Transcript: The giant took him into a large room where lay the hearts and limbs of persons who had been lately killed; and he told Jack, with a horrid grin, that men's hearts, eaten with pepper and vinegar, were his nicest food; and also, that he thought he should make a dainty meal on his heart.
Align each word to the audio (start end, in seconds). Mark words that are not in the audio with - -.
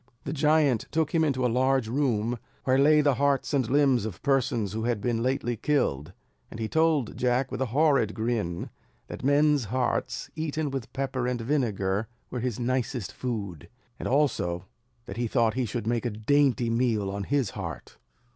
The 0.23 0.33
giant 0.33 0.87
took 0.89 1.13
him 1.13 1.23
into 1.23 1.45
a 1.45 1.45
large 1.45 1.87
room 1.87 2.39
where 2.63 2.79
lay 2.79 3.01
the 3.01 3.13
hearts 3.13 3.53
and 3.53 3.69
limbs 3.69 4.03
of 4.03 4.23
persons 4.23 4.73
who 4.73 4.85
had 4.85 4.99
been 4.99 5.21
lately 5.21 5.55
killed; 5.55 6.11
and 6.49 6.59
he 6.59 6.67
told 6.67 7.15
Jack, 7.15 7.51
with 7.51 7.61
a 7.61 7.67
horrid 7.67 8.15
grin, 8.15 8.71
that 9.09 9.23
men's 9.23 9.65
hearts, 9.65 10.31
eaten 10.35 10.71
with 10.71 10.91
pepper 10.91 11.27
and 11.27 11.39
vinegar, 11.39 12.07
were 12.31 12.39
his 12.39 12.59
nicest 12.59 13.13
food; 13.13 13.69
and 13.99 14.07
also, 14.07 14.65
that 15.05 15.17
he 15.17 15.27
thought 15.27 15.53
he 15.53 15.67
should 15.67 15.85
make 15.85 16.07
a 16.07 16.09
dainty 16.09 16.71
meal 16.71 17.11
on 17.11 17.23
his 17.25 17.51
heart. 17.51 17.99